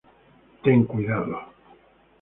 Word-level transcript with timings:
Ten 0.63 0.79
Cuidado! 0.91 1.37